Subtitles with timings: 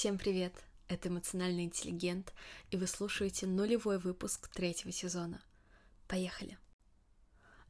[0.00, 0.54] Всем привет!
[0.88, 2.32] Это эмоциональный интеллигент,
[2.70, 5.42] и вы слушаете нулевой выпуск третьего сезона.
[6.08, 6.56] Поехали!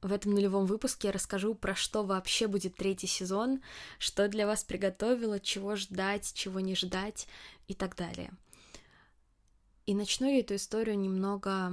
[0.00, 3.60] В этом нулевом выпуске я расскажу, про что вообще будет третий сезон,
[3.98, 7.26] что для вас приготовила, чего ждать, чего не ждать
[7.66, 8.30] и так далее.
[9.86, 11.72] И начну я эту историю немного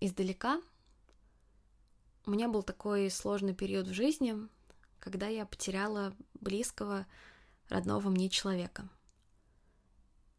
[0.00, 0.60] издалека.
[2.26, 4.36] У меня был такой сложный период в жизни,
[5.00, 7.06] когда я потеряла близкого,
[7.70, 8.90] родного мне человека.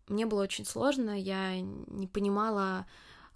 [0.08, 2.88] Мне было очень сложно, я не понимала,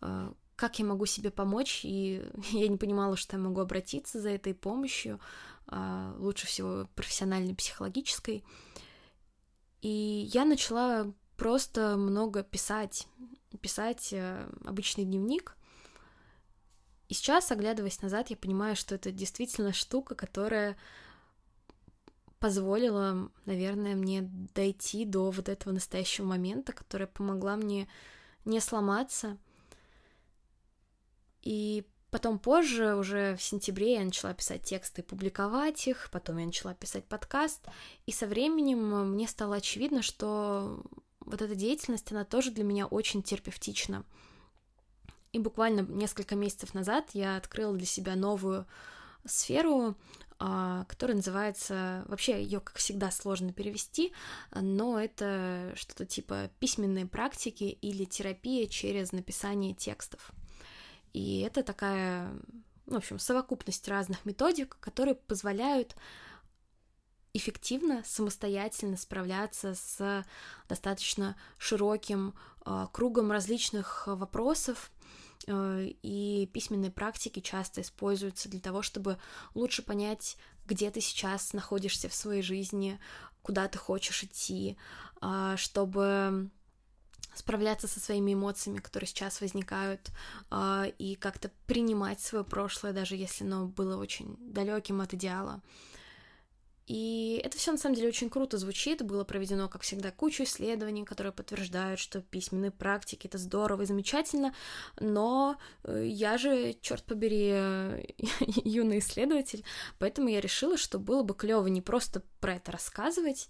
[0.02, 4.30] э, как я могу себе помочь, и я не понимала, что я могу обратиться за
[4.30, 5.20] этой помощью,
[5.68, 8.44] а, лучше всего профессиональной, психологической.
[9.82, 13.08] И я начала просто много писать,
[13.62, 15.58] писать э, обычный дневник.
[17.10, 20.78] И сейчас, оглядываясь назад, я понимаю, что это действительно штука, которая
[22.42, 24.24] позволила, наверное, мне
[24.56, 27.88] дойти до вот этого настоящего момента, которая помогла мне
[28.46, 29.38] не сломаться.
[31.44, 36.48] И потом позже, уже в сентябре, я начала писать тексты и публиковать их, потом я
[36.48, 37.64] начала писать подкаст,
[38.08, 40.84] и со временем мне стало очевидно, что
[41.20, 44.04] вот эта деятельность, она тоже для меня очень терапевтична.
[45.32, 48.66] И буквально несколько месяцев назад я открыла для себя новую
[49.26, 49.96] сферу,
[50.44, 54.12] а, которая называется, вообще ее, как всегда, сложно перевести,
[54.56, 60.32] но это что-то типа письменные практики или терапия через написание текстов.
[61.14, 62.34] И это такая,
[62.88, 65.96] в общем, совокупность разных методик, которые позволяют
[67.34, 70.26] эффективно, самостоятельно справляться с
[70.68, 72.34] достаточно широким
[72.66, 75.01] э, кругом различных вопросов, Э,
[75.48, 79.18] и письменные практики часто используются для того, чтобы
[79.54, 83.00] лучше понять, где ты сейчас находишься в своей жизни,
[83.42, 84.78] куда ты хочешь идти,
[85.20, 86.50] а, чтобы
[87.36, 90.12] справляться со своими эмоциями, которые сейчас возникают,
[90.50, 95.62] а, и как-то принимать свое прошлое, даже если оно было очень далеким от идеала.
[96.92, 99.02] И это все на самом деле очень круто звучит.
[99.02, 104.54] Было проведено, как всегда, кучу исследований, которые подтверждают, что письменные практики это здорово и замечательно.
[105.00, 107.48] Но э, я же, черт побери,
[108.66, 109.64] юный исследователь,
[110.00, 113.48] поэтому я решила, что было бы клево не просто про это рассказывать,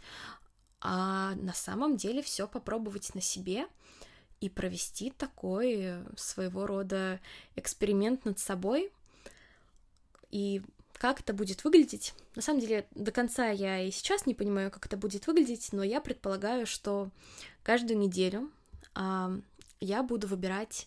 [0.79, 3.65] а на самом деле все попробовать на себе
[4.39, 7.19] и провести такой своего рода
[7.55, 8.91] эксперимент над собой.
[10.29, 10.61] И
[11.01, 12.13] как это будет выглядеть.
[12.35, 15.81] На самом деле, до конца я и сейчас не понимаю, как это будет выглядеть, но
[15.81, 17.09] я предполагаю, что
[17.63, 18.51] каждую неделю
[18.93, 19.31] а,
[19.79, 20.85] я буду выбирать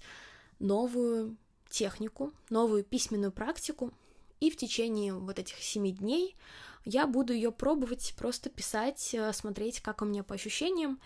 [0.60, 1.36] новую
[1.69, 3.92] технику, новую письменную практику,
[4.38, 6.36] и в течение вот этих семи дней
[6.84, 11.00] я буду ее пробовать, просто писать, э, смотреть, как у меня по ощущениям,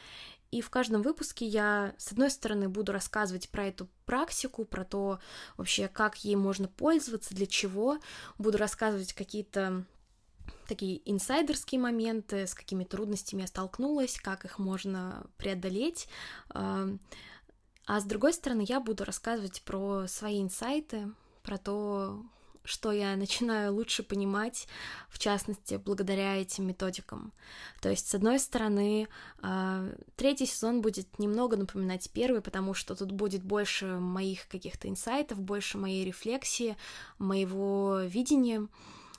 [0.51, 5.19] и в каждом выпуске я, с одной стороны, буду рассказывать про эту практику, про то
[5.57, 7.99] вообще, как ей можно пользоваться, для чего.
[8.39, 9.85] Буду рассказывать какие-то
[10.67, 16.09] такие инсайдерские моменты, с какими трудностями я столкнулась, как их можно преодолеть.
[16.51, 21.11] А с другой стороны, я буду рассказывать про свои инсайты,
[21.43, 22.23] про то,
[22.69, 24.69] что я начинаю лучше понимать,
[25.09, 27.33] в частности, благодаря этим методикам.
[27.81, 29.09] То есть, с одной стороны,
[29.41, 35.41] а, третий сезон будет немного напоминать первый, потому что тут будет больше моих каких-то инсайтов,
[35.41, 36.77] больше моей рефлексии,
[37.19, 38.69] моего видения,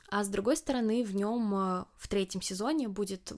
[0.09, 3.33] а с другой стороны, в нем а, в третьем сезоне будет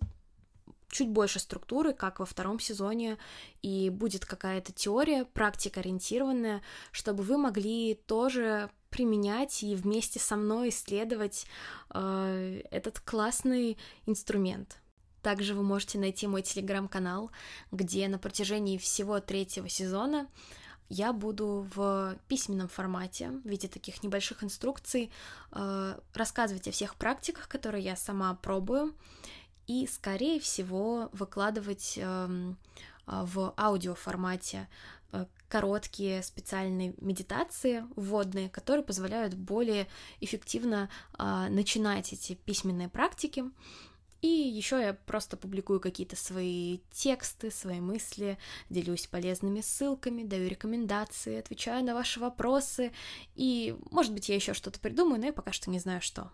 [0.92, 3.18] чуть больше структуры, как во втором сезоне,
[3.62, 10.70] и будет какая-то теория, практика ориентированная, чтобы вы могли тоже применять и вместе со мной
[10.70, 11.48] исследовать
[11.94, 14.82] э, этот классный инструмент.
[15.22, 17.32] Также вы можете найти мой телеграм-канал,
[17.72, 20.28] где на протяжении всего третьего сезона
[20.90, 25.10] я буду в письменном формате, в виде таких небольших инструкций,
[25.54, 28.94] э, рассказывать о всех практиках, которые я сама пробую,
[29.72, 32.54] и, скорее всего, выкладывать э,
[33.06, 34.68] в аудиоформате
[35.12, 39.88] Э, короткие специальные медитации вводные, которые позволяют более
[40.22, 43.44] эффективно э, начинать эти письменные практики.
[44.22, 48.38] И еще я просто публикую какие-то свои тексты, свои мысли,
[48.70, 52.94] делюсь полезными ссылками, даю рекомендации, отвечаю на ваши вопросы.
[53.36, 56.32] И, может быть, я еще что-то придумаю, но я пока что не знаю, что.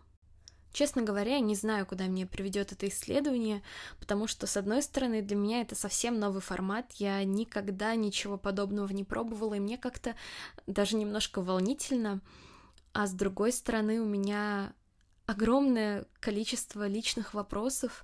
[0.73, 3.63] Честно говоря, не знаю, куда мне приведет это исследование,
[3.99, 8.91] потому что, с одной стороны, для меня это совсем новый формат, я никогда ничего подобного
[8.93, 10.15] не пробовала, и мне как-то
[10.67, 12.21] даже немножко волнительно,
[12.93, 14.73] а с другой стороны, у меня
[15.25, 18.03] огромное количество личных вопросов,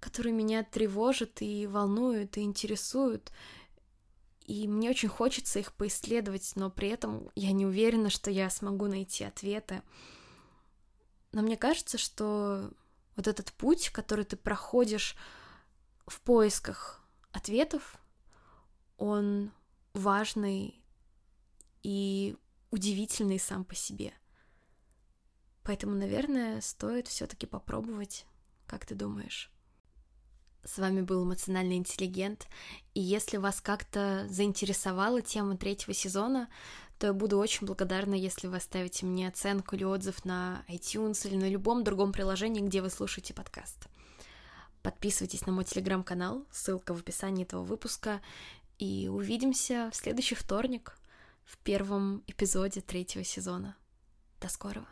[0.00, 3.30] которые меня тревожат и волнуют, и интересуют.
[4.46, 8.86] И мне очень хочется их поисследовать, но при этом я не уверена, что я смогу
[8.86, 9.82] найти ответы.
[11.32, 12.70] Но мне кажется, что
[13.16, 15.16] вот этот путь, который ты проходишь
[16.06, 17.02] в поисках
[17.32, 17.98] ответов,
[18.98, 19.50] он
[19.94, 20.80] важный
[21.82, 22.36] и
[22.70, 24.12] удивительный сам по себе.
[25.62, 28.26] Поэтому, наверное, стоит все-таки попробовать,
[28.66, 29.50] как ты думаешь.
[30.64, 32.46] С вами был эмоциональный интеллигент,
[32.94, 36.48] и если вас как-то заинтересовала тема третьего сезона,
[37.02, 41.34] то я буду очень благодарна, если вы оставите мне оценку или отзыв на iTunes или
[41.34, 43.88] на любом другом приложении, где вы слушаете подкаст.
[44.84, 48.20] Подписывайтесь на мой телеграм-канал, ссылка в описании этого выпуска,
[48.78, 50.96] и увидимся в следующий вторник
[51.44, 53.74] в первом эпизоде третьего сезона.
[54.40, 54.86] До скорого!